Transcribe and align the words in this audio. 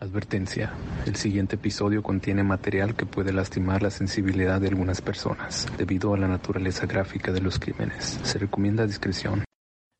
Advertencia. 0.00 0.72
El 1.04 1.16
siguiente 1.16 1.56
episodio 1.56 2.02
contiene 2.02 2.42
material 2.42 2.96
que 2.96 3.04
puede 3.04 3.34
lastimar 3.34 3.82
la 3.82 3.90
sensibilidad 3.90 4.58
de 4.58 4.68
algunas 4.68 5.02
personas 5.02 5.66
debido 5.76 6.14
a 6.14 6.18
la 6.18 6.26
naturaleza 6.26 6.86
gráfica 6.86 7.32
de 7.32 7.42
los 7.42 7.58
crímenes. 7.58 8.18
Se 8.22 8.38
recomienda 8.38 8.86
discreción. 8.86 9.44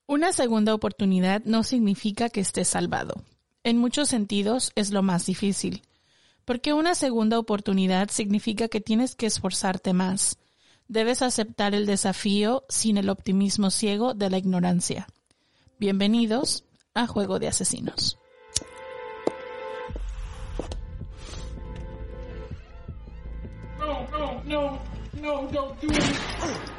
Una 0.07 0.33
segunda 0.33 0.75
oportunidad 0.75 1.43
no 1.45 1.63
significa 1.65 2.31
que 2.31 2.41
estés 2.41 2.69
salvado. 2.69 3.23
En 3.63 3.77
muchos 3.77 4.09
sentidos 4.09 4.73
es 4.75 4.91
lo 4.91 5.03
más 5.03 5.27
difícil. 5.27 5.83
Porque 6.47 6.73
una 6.73 6.95
segunda 6.95 7.39
oportunidad 7.39 8.09
significa 8.09 8.69
que 8.69 8.81
tienes 8.81 9.15
que 9.15 9.27
esforzarte 9.27 9.93
más. 9.93 10.39
Debes 10.89 11.21
aceptar 11.21 11.75
el 11.75 11.85
desafío 11.85 12.65
sin 12.71 12.97
el 12.97 13.11
optimismo 13.11 13.71
ciego 13.71 14.15
de 14.15 14.31
la 14.31 14.39
ignorancia. 14.39 15.07
Bienvenidos 15.79 16.65
a 16.95 17.07
Juego 17.07 17.39
de 17.39 17.49
Asesinos. 17.49 18.20
No, 23.81 24.07
no, 24.13 24.43
no, 24.45 24.79
no, 25.15 25.49
don't 25.51 25.81
do 25.81 25.89
it. 25.91 26.71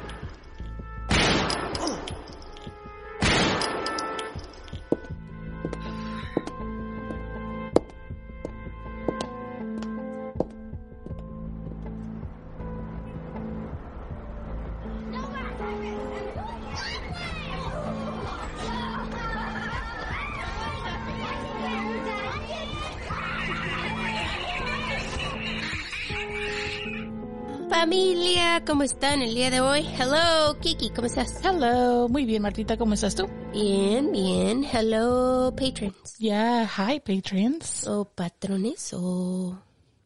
Familia, 27.72 28.62
¿cómo 28.66 28.82
están 28.82 29.22
el 29.22 29.34
día 29.34 29.50
de 29.50 29.62
hoy? 29.62 29.80
Hello, 29.98 30.58
Kiki, 30.60 30.90
¿cómo 30.90 31.06
estás? 31.06 31.40
Hello, 31.42 32.06
muy 32.06 32.26
bien, 32.26 32.42
Martita, 32.42 32.76
¿cómo 32.76 32.92
estás 32.92 33.14
tú? 33.14 33.26
Bien, 33.50 34.12
bien. 34.12 34.62
Hello, 34.62 35.54
patrons. 35.56 36.18
Yeah, 36.18 36.68
hi, 36.68 37.00
patrons. 37.00 37.86
O 37.86 38.04
patrones 38.04 38.92
o 38.92 39.58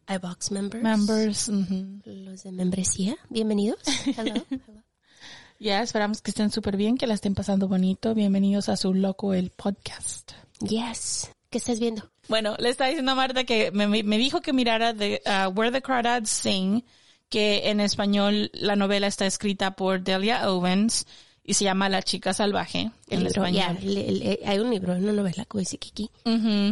iBox 0.07 0.51
members. 0.51 0.81
Members. 0.81 1.49
Los 2.05 2.43
de 2.43 2.53
membresía, 2.53 3.17
bienvenidos. 3.29 3.79
Hello. 4.17 4.33
hello. 4.49 4.83
Ya, 5.59 5.81
esperamos 5.81 6.21
que 6.21 6.31
estén 6.31 6.51
súper 6.51 6.77
bien, 6.77 6.97
que 6.97 7.05
la 7.05 7.15
estén 7.15 7.35
pasando 7.35 7.67
bonito. 7.67 8.15
Bienvenidos 8.15 8.69
a 8.69 8.77
su 8.77 8.93
Loco 8.93 9.33
el 9.33 9.49
Podcast. 9.49 10.31
Yes. 10.61 11.31
¿Qué 11.49 11.57
estás 11.57 11.81
viendo? 11.81 12.09
Bueno, 12.29 12.55
le 12.59 12.69
está 12.69 12.85
diciendo 12.85 13.11
a 13.11 13.15
Marta 13.15 13.43
que 13.43 13.71
me, 13.71 13.87
me 13.87 14.17
dijo 14.17 14.39
que 14.39 14.53
mirara 14.53 14.93
de 14.93 15.21
uh, 15.25 15.49
Where 15.49 15.71
the 15.73 15.81
Crawdads 15.81 16.29
Sing 16.29 16.81
que 17.29 17.69
en 17.69 17.79
español 17.79 18.49
la 18.53 18.75
novela 18.75 19.07
está 19.07 19.25
escrita 19.25 19.71
por 19.71 20.01
Delia 20.01 20.49
Owens 20.49 21.05
y 21.43 21.53
se 21.53 21.63
llama 21.63 21.87
La 21.89 22.03
chica 22.03 22.33
salvaje 22.33 22.91
en 23.07 23.25
español. 23.25 23.77
hay 24.45 24.59
un 24.59 24.69
libro, 24.69 24.93
una 24.93 25.13
novela, 25.13 25.45
como 25.45 25.59
dice 25.59 25.77
Kiki. 25.77 26.09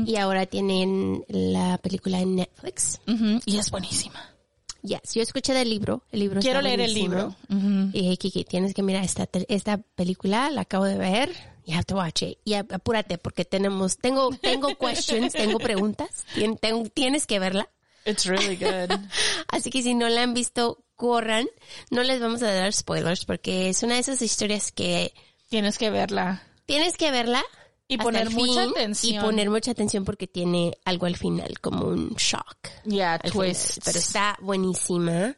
Y 0.05 0.15
ahora 0.17 0.45
tienen 0.45 1.23
la 1.29 1.77
película 1.77 2.19
en 2.19 2.35
Netflix. 2.35 2.99
Y 3.45 3.57
es 3.57 3.71
buenísima. 3.71 4.21
Yes, 4.81 5.15
yo 5.15 5.23
escuché 5.23 5.53
del 5.53 5.69
libro. 5.69 6.03
El 6.11 6.19
libro 6.19 6.41
Quiero 6.41 6.61
leer 6.61 6.81
el 6.81 6.93
libro. 6.93 7.35
Y 7.49 8.01
dije, 8.01 8.17
Kiki, 8.17 8.43
tienes 8.43 8.73
que 8.73 8.83
mirar 8.83 9.03
esta, 9.03 9.27
esta 9.47 9.77
película, 9.77 10.51
la 10.51 10.61
acabo 10.61 10.85
de 10.85 10.97
ver. 10.97 11.31
You 11.65 11.73
have 11.73 11.85
to 11.85 11.95
watch 11.95 12.21
it. 12.21 12.37
Y 12.45 12.53
apúrate 12.53 13.17
porque 13.17 13.43
tenemos, 13.43 13.97
tengo, 13.97 14.29
tengo 14.41 14.75
questions, 14.79 15.33
tengo 15.33 15.57
preguntas. 15.57 16.09
tienes 16.93 17.25
que 17.25 17.39
verla. 17.39 17.69
It's 18.05 18.25
really 18.25 18.55
good. 18.55 18.97
Así 19.47 19.69
que 19.69 19.81
si 19.81 19.95
no 19.95 20.07
la 20.09 20.23
han 20.23 20.33
visto, 20.33 20.83
corran. 20.95 21.47
No 21.89 22.03
les 22.03 22.19
vamos 22.19 22.41
a 22.43 22.53
dar 22.53 22.71
spoilers 22.71 23.25
porque 23.25 23.69
es 23.69 23.83
una 23.83 23.95
de 23.95 24.01
esas 24.01 24.21
historias 24.21 24.71
que... 24.71 25.13
Tienes 25.49 25.77
que 25.77 25.89
verla. 25.89 26.43
Tienes 26.65 26.97
que 26.97 27.11
verla. 27.11 27.43
Y 27.87 27.97
poner 27.97 28.29
mucha 28.31 28.63
atención. 28.63 29.15
Y 29.15 29.19
poner 29.19 29.49
mucha 29.49 29.71
atención 29.71 30.05
porque 30.05 30.27
tiene 30.27 30.75
algo 30.85 31.05
al 31.05 31.17
final, 31.17 31.59
como 31.59 31.85
un 31.85 32.15
shock. 32.15 32.57
Yeah, 32.83 33.19
twist. 33.19 33.79
Pero 33.85 33.99
está 33.99 34.37
buenísima. 34.41 35.35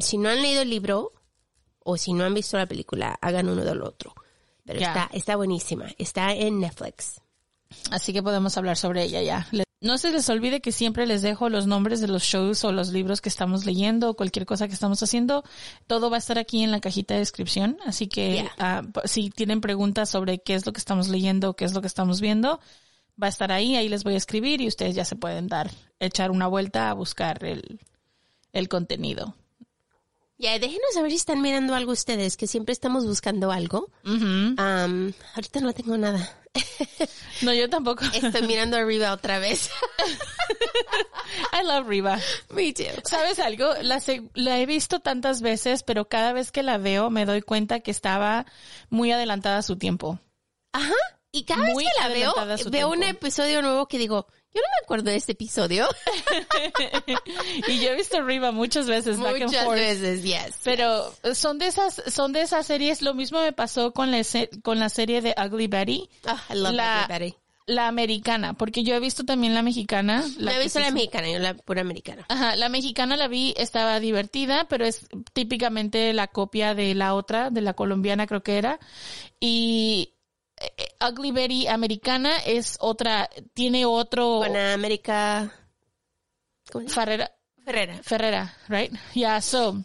si 0.00 0.18
no 0.18 0.28
han 0.30 0.40
leído 0.40 0.62
el 0.62 0.70
libro 0.70 1.12
o 1.80 1.96
si 1.98 2.14
no 2.14 2.24
han 2.24 2.32
visto 2.32 2.56
la 2.56 2.66
película, 2.66 3.18
hagan 3.20 3.48
uno 3.48 3.64
del 3.64 3.82
otro. 3.82 4.14
Pero 4.64 4.80
está, 4.80 5.10
está 5.12 5.36
buenísima. 5.36 5.86
Está 5.98 6.32
en 6.32 6.58
Netflix. 6.58 7.20
Así 7.90 8.12
que 8.12 8.22
podemos 8.22 8.56
hablar 8.56 8.76
sobre 8.76 9.04
ella 9.04 9.22
ya. 9.22 9.46
No 9.80 9.98
se 9.98 10.10
les 10.10 10.28
olvide 10.30 10.62
que 10.62 10.72
siempre 10.72 11.06
les 11.06 11.20
dejo 11.20 11.50
los 11.50 11.66
nombres 11.66 12.00
de 12.00 12.08
los 12.08 12.22
shows 12.22 12.64
o 12.64 12.72
los 12.72 12.88
libros 12.88 13.20
que 13.20 13.28
estamos 13.28 13.66
leyendo 13.66 14.10
o 14.10 14.14
cualquier 14.14 14.46
cosa 14.46 14.68
que 14.68 14.74
estamos 14.74 15.02
haciendo. 15.02 15.44
Todo 15.86 16.08
va 16.08 16.16
a 16.16 16.18
estar 16.18 16.38
aquí 16.38 16.62
en 16.62 16.70
la 16.70 16.80
cajita 16.80 17.12
de 17.12 17.20
descripción. 17.20 17.76
Así 17.84 18.06
que 18.08 18.48
ah, 18.58 18.82
si 19.04 19.28
tienen 19.28 19.60
preguntas 19.60 20.08
sobre 20.08 20.38
qué 20.38 20.54
es 20.54 20.64
lo 20.64 20.72
que 20.72 20.78
estamos 20.78 21.08
leyendo 21.08 21.50
o 21.50 21.56
qué 21.56 21.66
es 21.66 21.74
lo 21.74 21.82
que 21.82 21.88
estamos 21.88 22.22
viendo, 22.22 22.58
va 23.22 23.26
a 23.26 23.30
estar 23.30 23.52
ahí. 23.52 23.76
Ahí 23.76 23.90
les 23.90 24.02
voy 24.02 24.14
a 24.14 24.18
escribir 24.18 24.62
y 24.62 24.68
ustedes 24.68 24.94
ya 24.94 25.04
se 25.04 25.16
pueden 25.16 25.46
dar, 25.46 25.70
echar 26.00 26.30
una 26.30 26.46
vuelta 26.46 26.88
a 26.88 26.94
buscar 26.94 27.44
el, 27.44 27.78
el 28.52 28.68
contenido. 28.68 29.36
Ya, 30.38 30.58
déjenos 30.58 30.92
saber 30.92 31.10
si 31.10 31.16
están 31.16 31.40
mirando 31.40 31.74
algo 31.74 31.92
ustedes, 31.92 32.36
que 32.36 32.46
siempre 32.46 32.72
estamos 32.72 33.06
buscando 33.06 33.50
algo. 33.52 33.90
ahorita 35.34 35.60
no 35.60 35.72
tengo 35.72 35.96
nada. 35.96 36.30
no, 37.42 37.54
yo 37.54 37.70
tampoco. 37.70 38.04
Estoy 38.14 38.42
mirando 38.42 38.76
arriba 38.76 39.12
otra 39.12 39.38
vez. 39.38 39.70
I 41.52 41.66
love 41.66 41.88
Riva. 41.88 42.18
Me 42.50 42.72
too. 42.72 42.84
¿Sabes 43.04 43.38
algo? 43.38 43.72
La, 43.82 44.02
la 44.34 44.60
he 44.60 44.66
visto 44.66 45.00
tantas 45.00 45.40
veces, 45.40 45.82
pero 45.82 46.08
cada 46.08 46.32
vez 46.34 46.52
que 46.52 46.62
la 46.62 46.76
veo 46.76 47.08
me 47.08 47.24
doy 47.24 47.40
cuenta 47.40 47.80
que 47.80 47.90
estaba 47.90 48.44
muy 48.90 49.12
adelantada 49.12 49.58
a 49.58 49.62
su 49.62 49.76
tiempo. 49.76 50.18
Ajá. 50.72 50.94
Y 51.36 51.44
cada 51.44 51.66
vez 51.66 51.76
que 51.76 52.00
la 52.00 52.08
veo, 52.08 52.34
veo 52.70 52.90
un 52.90 53.02
episodio 53.02 53.60
nuevo 53.60 53.86
que 53.86 53.98
digo, 53.98 54.26
yo 54.54 54.62
no 54.62 54.68
me 54.68 54.84
acuerdo 54.84 55.10
de 55.10 55.16
este 55.16 55.32
episodio. 55.32 55.86
y 57.68 57.78
yo 57.78 57.90
he 57.90 57.94
visto 57.94 58.22
Riva 58.22 58.52
muchas 58.52 58.86
veces, 58.86 59.18
muchas 59.18 59.68
veces, 59.68 60.22
yes. 60.22 60.56
Pero 60.64 61.12
son 61.34 61.58
de 61.58 61.66
esas, 61.66 62.02
son 62.06 62.32
de 62.32 62.40
esas 62.40 62.66
series. 62.66 63.02
Lo 63.02 63.12
mismo 63.12 63.42
me 63.42 63.52
pasó 63.52 63.92
con 63.92 64.10
la, 64.10 64.22
con 64.62 64.78
la 64.78 64.88
serie 64.88 65.20
de 65.20 65.34
Ugly 65.36 65.66
Betty. 65.66 66.08
Ah, 66.24 66.42
I 66.48 66.54
love 66.54 66.72
la, 66.72 67.04
Ugly 67.04 67.18
Betty. 67.18 67.36
La 67.66 67.88
americana, 67.88 68.54
porque 68.54 68.82
yo 68.82 68.94
he 68.94 69.00
visto 69.00 69.24
también 69.24 69.52
la 69.52 69.60
mexicana. 69.60 70.24
La 70.38 70.56
he 70.56 70.62
visto 70.62 70.80
la 70.80 70.90
mexicana, 70.90 71.28
yo 71.28 71.38
la 71.38 71.52
pura 71.52 71.82
americana. 71.82 72.24
Ajá, 72.30 72.56
la 72.56 72.70
mexicana 72.70 73.18
la 73.18 73.28
vi, 73.28 73.52
estaba 73.58 74.00
divertida, 74.00 74.66
pero 74.68 74.86
es 74.86 75.06
típicamente 75.34 76.14
la 76.14 76.28
copia 76.28 76.74
de 76.74 76.94
la 76.94 77.12
otra, 77.12 77.50
de 77.50 77.60
la 77.60 77.74
colombiana 77.74 78.26
creo 78.26 78.42
que 78.42 78.56
era. 78.56 78.78
Y 79.38 80.14
Ugly 81.00 81.32
Betty 81.32 81.66
americana 81.66 82.36
es 82.38 82.76
otra, 82.80 83.28
tiene 83.54 83.84
otro. 83.84 84.38
Buena 84.38 84.72
América. 84.72 85.52
Ferrera. 86.88 87.30
Ferrera. 87.64 88.02
Ferrera, 88.02 88.56
right? 88.68 88.92
Yeah, 89.14 89.40
so. 89.40 89.84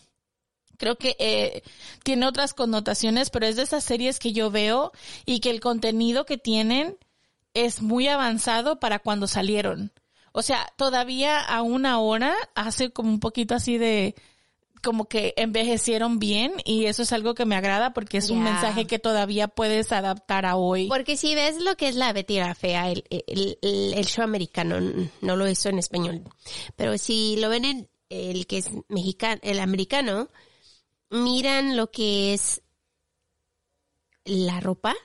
Creo 0.78 0.98
que 0.98 1.16
eh, 1.20 1.64
tiene 2.04 2.26
otras 2.26 2.54
connotaciones, 2.54 3.30
pero 3.30 3.46
es 3.46 3.56
de 3.56 3.64
esas 3.64 3.84
series 3.84 4.18
que 4.18 4.34
yo 4.34 4.50
veo 4.50 4.92
y 5.26 5.40
que 5.40 5.52
el 5.52 5.60
contenido 5.60 6.26
que 6.26 6.38
tienen 6.38 6.98
es 7.54 7.82
muy 7.82 8.08
avanzado 8.08 8.80
para 8.80 9.00
cuando 9.00 9.28
salieron. 9.28 9.92
O 10.32 10.42
sea, 10.42 10.74
todavía 10.78 11.40
a 11.40 11.62
una 11.62 12.00
hora 12.00 12.34
hace 12.56 12.92
como 12.92 13.10
un 13.10 13.20
poquito 13.20 13.54
así 13.54 13.78
de, 13.78 14.16
como 14.82 15.06
que 15.06 15.34
envejecieron 15.38 16.20
bien 16.20 16.54
y 16.66 16.86
eso 16.86 17.04
es 17.04 17.14
algo 17.14 17.36
que 17.36 17.46
me 17.46 17.56
agrada 17.56 17.94
porque 17.94 18.18
es 18.18 18.30
un 18.30 18.44
mensaje 18.44 18.88
que 18.88 19.00
todavía 19.00 19.48
puedes 19.48 19.92
adaptar 19.92 20.46
a 20.46 20.56
hoy. 20.56 20.88
Porque 20.88 21.18
si 21.18 21.36
ves 21.36 21.62
lo 21.62 21.76
que 21.78 21.88
es 21.88 21.96
la 21.96 22.12
Betty 22.14 22.38
la 22.38 22.56
Fea, 22.56 22.92
el, 22.92 23.04
el, 23.10 24.06
show 24.06 24.24
americano, 24.24 24.80
no 25.22 25.36
lo 25.36 25.48
hizo 25.48 25.70
en 25.70 25.80
español, 25.80 26.24
pero 26.76 26.98
si 26.98 27.38
lo 27.38 27.50
ven 27.50 27.66
en 27.66 27.90
el 28.10 28.48
que 28.48 28.58
es 28.58 28.70
mexicano, 28.90 29.40
el 29.44 29.60
americano, 29.60 30.30
miran 31.10 31.78
lo 31.78 31.92
que 31.92 32.34
es 32.34 32.62
la 34.26 34.60
ropa, 34.60 34.96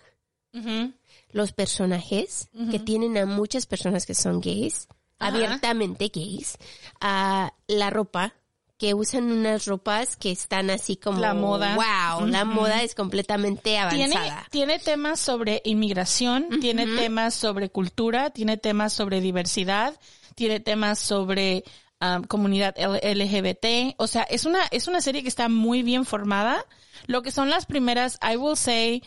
los 1.32 1.52
personajes 1.52 2.48
que 2.70 2.78
tienen 2.78 3.18
a 3.18 3.26
muchas 3.26 3.66
personas 3.66 4.06
que 4.06 4.14
son 4.14 4.40
gays, 4.40 4.88
abiertamente 5.18 6.10
gays, 6.12 6.56
a 7.00 7.52
la 7.66 7.90
ropa 7.90 8.34
que 8.78 8.92
usan 8.94 9.32
unas 9.32 9.66
ropas 9.66 10.16
que 10.16 10.30
están 10.30 10.70
así 10.70 10.96
como 10.96 11.20
La 11.20 11.34
moda. 11.34 11.76
Wow, 11.76 12.26
la 12.26 12.44
moda 12.44 12.82
es 12.82 12.94
completamente 12.94 13.78
avanzada. 13.78 14.46
tiene 14.50 14.78
temas 14.78 15.18
sobre 15.18 15.62
inmigración, 15.64 16.60
tiene 16.60 16.86
temas 16.86 17.34
sobre 17.34 17.70
cultura, 17.70 18.30
tiene 18.30 18.56
temas 18.58 18.92
sobre 18.92 19.20
diversidad, 19.20 19.98
tiene 20.34 20.60
temas 20.60 20.98
sobre 20.98 21.64
um, 22.00 22.22
comunidad 22.24 22.74
LGBT. 22.78 23.94
O 23.96 24.06
sea, 24.06 24.22
es 24.24 24.44
una, 24.44 24.60
es 24.70 24.88
una 24.88 25.00
serie 25.00 25.22
que 25.22 25.28
está 25.28 25.48
muy 25.48 25.82
bien 25.82 26.04
formada. 26.04 26.62
Lo 27.06 27.22
que 27.22 27.30
son 27.30 27.48
las 27.48 27.64
primeras, 27.64 28.18
I 28.22 28.36
will 28.36 28.56
say, 28.56 29.02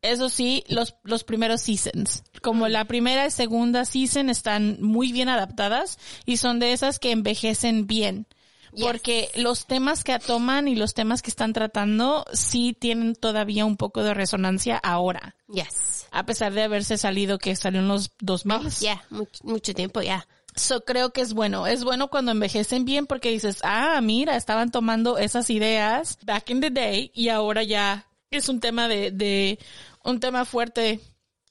eso 0.00 0.30
sí, 0.30 0.64
los, 0.68 0.96
los 1.04 1.22
primeros 1.22 1.60
seasons. 1.60 2.24
Como 2.40 2.68
la 2.68 2.86
primera 2.86 3.26
y 3.26 3.30
segunda 3.30 3.84
season 3.84 4.30
están 4.30 4.78
muy 4.80 5.12
bien 5.12 5.28
adaptadas 5.28 5.98
y 6.24 6.38
son 6.38 6.58
de 6.60 6.72
esas 6.72 6.98
que 6.98 7.10
envejecen 7.10 7.86
bien. 7.86 8.26
Yes. 8.74 8.86
Porque 8.86 9.30
los 9.36 9.66
temas 9.66 10.02
que 10.02 10.18
toman 10.18 10.66
y 10.66 10.74
los 10.76 10.94
temas 10.94 11.20
que 11.20 11.28
están 11.30 11.52
tratando 11.52 12.24
sí 12.32 12.74
tienen 12.78 13.14
todavía 13.14 13.64
un 13.66 13.76
poco 13.76 14.02
de 14.02 14.14
resonancia 14.14 14.78
ahora. 14.78 15.36
Yes. 15.52 16.06
A 16.10 16.24
pesar 16.24 16.52
de 16.54 16.62
haberse 16.62 16.96
salido 16.96 17.38
que 17.38 17.54
salió 17.54 17.80
en 17.80 17.88
los 17.88 18.12
2000. 18.20 18.56
Oh, 18.66 18.68
Ya, 18.80 19.04
much- 19.10 19.42
mucho 19.42 19.74
tiempo 19.74 20.00
ya. 20.00 20.26
So 20.54 20.84
creo 20.84 21.12
que 21.12 21.20
es 21.22 21.32
bueno. 21.34 21.66
Es 21.66 21.84
bueno 21.84 22.08
cuando 22.08 22.32
envejecen 22.32 22.84
bien 22.84 23.06
porque 23.06 23.30
dices, 23.30 23.58
ah, 23.62 24.00
mira, 24.02 24.36
estaban 24.36 24.70
tomando 24.70 25.18
esas 25.18 25.48
ideas 25.50 26.18
back 26.24 26.50
in 26.50 26.60
the 26.60 26.70
day 26.70 27.10
y 27.14 27.28
ahora 27.28 27.62
ya 27.62 28.06
es 28.30 28.48
un 28.48 28.60
tema 28.60 28.88
de, 28.88 29.10
de 29.10 29.58
un 30.04 30.18
tema 30.20 30.44
fuerte, 30.46 31.00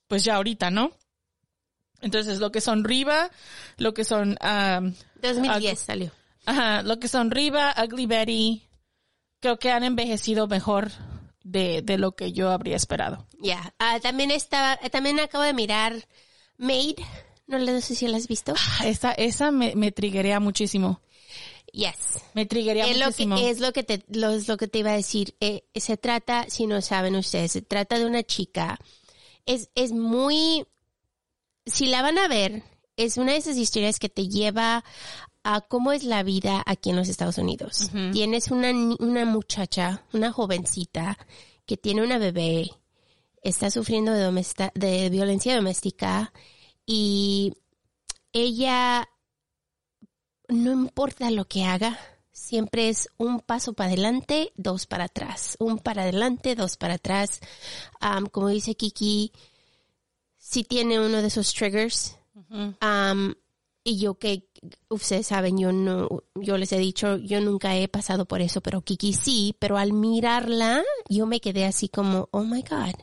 pues 0.08 0.24
ya 0.24 0.36
ahorita, 0.38 0.70
¿no? 0.72 0.92
Entonces, 2.02 2.40
lo 2.40 2.52
que 2.52 2.62
son 2.62 2.84
Riva, 2.84 3.30
lo 3.78 3.94
que 3.94 4.04
son, 4.04 4.38
um, 4.42 4.94
2010 5.22 5.80
salió. 5.80 6.12
Ajá, 6.46 6.84
lo 6.84 7.00
que 7.00 7.08
son 7.08 7.32
Riva, 7.32 7.74
Ugly 7.84 8.06
Betty, 8.06 8.68
creo 9.40 9.60
que 9.60 9.72
han 9.72 9.84
envejecido 9.84 10.48
mejor 10.48 10.92
de, 11.44 11.82
de 11.82 11.98
lo 11.98 12.14
que 12.16 12.32
yo 12.32 12.52
habría 12.52 12.76
esperado. 12.76 13.28
Ya. 13.40 13.74
Ah, 13.80 14.00
también 14.02 14.32
estaba, 14.32 14.78
también 14.92 15.20
acabo 15.20 15.44
de 15.44 15.54
mirar 15.54 16.08
Maid. 16.58 17.00
No 17.48 17.58
le 17.58 17.82
sé 17.82 17.96
si 17.96 18.08
la 18.08 18.18
has 18.18 18.28
visto. 18.28 18.54
Esa, 18.84 19.12
esa 19.12 19.52
me, 19.52 19.76
me 19.76 19.92
triguea 19.92 20.40
muchísimo. 20.40 21.02
Yes. 21.74 22.22
Me 22.34 22.46
triguea 22.46 22.86
Es 22.86 22.98
lo, 22.98 23.06
muchísimo. 23.06 23.36
que, 23.38 23.50
es 23.50 23.60
lo 23.60 23.74
que 23.74 23.84
te, 23.84 24.04
lo, 24.10 24.30
es 24.32 24.48
lo 24.48 24.58
que 24.58 24.68
te 24.68 24.80
iba 24.80 24.92
a 24.92 24.96
decir. 24.96 25.36
Eh, 25.40 25.64
se 25.76 25.98
trata, 25.98 26.46
si 26.50 26.68
no 26.68 26.82
saben 26.82 27.16
ustedes, 27.16 27.54
se 27.54 27.62
trata 27.62 27.98
de 27.98 28.06
una 28.06 28.24
chica. 28.24 28.78
Es, 29.46 29.70
es 29.76 29.92
muy, 29.92 30.66
si 31.66 31.88
la 31.88 32.02
van 32.02 32.18
a 32.18 32.28
ver, 32.28 32.64
es 32.98 33.18
una 33.18 33.32
de 33.32 33.40
esas 33.40 33.58
historias 33.58 34.00
que 34.00 34.10
te 34.10 34.28
lleva 34.28 34.84
a 35.44 35.62
cómo 35.62 35.92
es 35.92 36.04
la 36.04 36.24
vida 36.24 36.64
aquí 36.66 36.92
en 36.92 36.96
los 36.96 37.10
Estados 37.10 37.38
Unidos. 37.38 37.90
Tienes 38.12 38.52
una, 38.52 38.72
una 39.00 39.26
muchacha, 39.26 40.04
una 40.14 40.32
jovencita, 40.32 41.18
que 41.66 41.78
tiene 41.78 42.04
una 42.04 42.18
bebé, 42.18 42.72
está 43.42 43.72
sufriendo 43.72 44.14
de, 44.14 44.72
de 44.76 45.10
violencia 45.10 45.56
doméstica 45.56 46.34
y 46.86 47.54
ella 48.34 49.08
no 50.48 50.72
importa 50.72 51.32
lo 51.32 51.46
que 51.46 51.64
haga, 51.64 51.98
siempre 52.32 52.90
es 52.90 53.10
un 53.18 53.40
paso 53.40 53.74
para 53.74 53.90
adelante, 53.90 54.52
dos 54.56 54.86
para 54.86 55.06
atrás, 55.06 55.56
un 55.60 55.80
para 55.80 56.04
adelante, 56.04 56.56
dos 56.56 56.78
para 56.78 56.96
atrás. 56.96 57.40
Como 58.32 58.50
dice 58.50 58.76
Kiki, 58.76 59.32
si 60.38 60.64
tiene 60.64 61.00
uno 61.00 61.22
de 61.22 61.28
esos 61.28 61.54
triggers, 61.54 62.18
am, 62.80 63.36
y 63.84 63.98
yo 63.98 64.16
que 64.16 64.48
ustedes 64.90 65.28
saben, 65.28 65.58
yo 65.58 65.72
no, 65.72 66.08
yo 66.36 66.58
les 66.58 66.72
he 66.72 66.78
dicho, 66.78 67.18
yo 67.18 67.42
nunca 67.42 67.76
he 67.76 67.88
pasado 67.88 68.26
por 68.26 68.42
eso, 68.42 68.62
pero 68.62 68.82
Kiki 68.82 69.14
sí, 69.14 69.56
pero 69.60 69.78
al 69.78 69.94
mirarla, 69.94 70.84
yo 71.10 71.26
me 71.26 71.40
quedé 71.40 71.66
así 71.66 71.90
como, 71.90 72.30
oh 72.32 72.44
my 72.44 72.62
God 72.64 72.96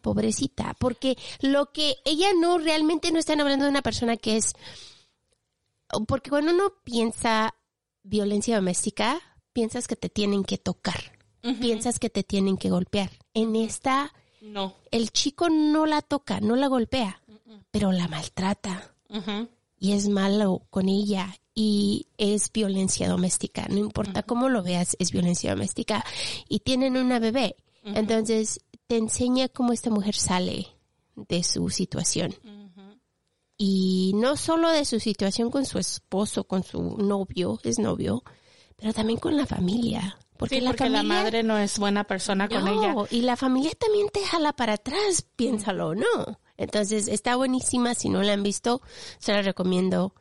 pobrecita, 0.00 0.74
porque 0.78 1.18
lo 1.40 1.72
que 1.72 1.96
ella 2.04 2.28
no 2.38 2.58
realmente 2.58 3.12
no 3.12 3.18
están 3.18 3.40
hablando 3.40 3.64
de 3.66 3.70
una 3.70 3.82
persona 3.82 4.16
que 4.16 4.38
es, 4.38 4.54
porque 6.06 6.30
cuando 6.30 6.52
uno 6.52 6.72
piensa 6.84 7.54
violencia 8.02 8.56
doméstica, 8.56 9.20
piensas 9.52 9.86
que 9.88 9.96
te 9.96 10.08
tienen 10.08 10.44
que 10.44 10.56
tocar, 10.58 11.18
piensas 11.60 11.98
que 11.98 12.08
te 12.08 12.22
tienen 12.22 12.56
que 12.56 12.70
golpear. 12.70 13.10
En 13.34 13.56
esta, 13.56 14.12
No. 14.40 14.74
el 14.90 15.10
chico 15.10 15.50
no 15.50 15.86
la 15.86 16.00
toca, 16.00 16.40
no 16.40 16.56
la 16.56 16.68
golpea, 16.68 17.22
pero 17.70 17.92
la 17.92 18.08
maltrata. 18.08 18.94
Y 19.82 19.94
es 19.94 20.08
malo 20.08 20.62
con 20.70 20.88
ella 20.88 21.34
y 21.56 22.06
es 22.16 22.52
violencia 22.52 23.08
doméstica. 23.08 23.66
No 23.68 23.78
importa 23.78 24.22
cómo 24.22 24.48
lo 24.48 24.62
veas, 24.62 24.94
es 25.00 25.10
violencia 25.10 25.50
doméstica. 25.50 26.04
Y 26.48 26.60
tienen 26.60 26.96
una 26.96 27.18
bebé. 27.18 27.56
Entonces 27.84 28.60
te 28.86 28.96
enseña 28.96 29.48
cómo 29.48 29.72
esta 29.72 29.90
mujer 29.90 30.14
sale 30.14 30.68
de 31.16 31.42
su 31.42 31.68
situación. 31.68 32.32
Y 33.58 34.12
no 34.14 34.36
solo 34.36 34.70
de 34.70 34.84
su 34.84 35.00
situación 35.00 35.50
con 35.50 35.66
su 35.66 35.80
esposo, 35.80 36.44
con 36.44 36.62
su 36.62 36.96
novio, 36.98 37.58
es 37.64 37.80
novio, 37.80 38.22
pero 38.76 38.92
también 38.92 39.18
con 39.18 39.36
la 39.36 39.46
familia. 39.46 40.16
Porque, 40.36 40.56
Sí, 40.56 40.60
la 40.60 40.70
porque 40.70 40.88
la 40.90 40.98
familia... 40.98 41.22
madre 41.22 41.42
no 41.42 41.58
es 41.58 41.76
buena 41.80 42.04
persona 42.04 42.48
con 42.48 42.64
No, 42.64 42.70
ella. 42.70 42.94
y 43.10 43.22
la 43.22 43.36
familia 43.36 43.72
también 43.78 44.08
te 44.12 44.24
jala 44.24 44.52
para 44.52 44.74
atrás, 44.74 45.26
piénsalo, 45.36 45.96
¿no? 45.96 46.38
Entonces, 46.62 47.08
está 47.08 47.36
buenísima, 47.36 47.94
si 47.94 48.08
no 48.08 48.22
la 48.22 48.32
han 48.32 48.42
visto, 48.42 48.82
se 49.18 49.32
la 49.32 49.42
recomiendo, 49.42 50.14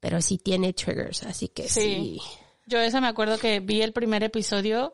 pero 0.00 0.20
sí 0.22 0.38
tiene 0.38 0.72
triggers, 0.72 1.24
así 1.24 1.48
que 1.48 1.68
sí. 1.68 1.80
Sí. 1.80 2.20
Yo 2.66 2.78
esa 2.80 3.00
me 3.00 3.08
acuerdo 3.08 3.38
que 3.38 3.60
vi 3.60 3.80
el 3.80 3.92
primer 3.92 4.22
episodio 4.22 4.92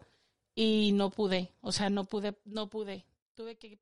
y 0.54 0.92
no 0.92 1.10
pude, 1.10 1.52
o 1.60 1.72
sea, 1.72 1.90
no 1.90 2.04
pude, 2.04 2.34
no 2.44 2.68
pude. 2.68 3.04
Tuve 3.34 3.56
que 3.56 3.78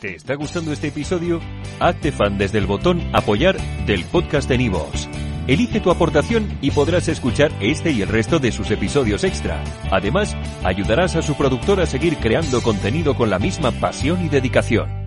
¿Te 0.00 0.14
está 0.14 0.34
gustando 0.34 0.72
este 0.72 0.88
episodio? 0.88 1.40
Hazte 1.80 2.12
fan 2.12 2.36
desde 2.36 2.58
el 2.58 2.66
botón 2.66 3.00
Apoyar 3.14 3.56
del 3.86 4.04
podcast 4.04 4.46
de 4.46 4.58
Nivos. 4.58 5.08
Elige 5.46 5.80
tu 5.80 5.90
aportación 5.90 6.58
y 6.60 6.70
podrás 6.70 7.08
escuchar 7.08 7.50
este 7.60 7.92
y 7.92 8.02
el 8.02 8.08
resto 8.08 8.38
de 8.38 8.52
sus 8.52 8.70
episodios 8.70 9.24
extra. 9.24 9.64
Además, 9.90 10.36
ayudarás 10.64 11.16
a 11.16 11.22
su 11.22 11.34
productor 11.34 11.80
a 11.80 11.86
seguir 11.86 12.18
creando 12.18 12.60
contenido 12.60 13.16
con 13.16 13.30
la 13.30 13.38
misma 13.38 13.70
pasión 13.72 14.22
y 14.22 14.28
dedicación. 14.28 15.05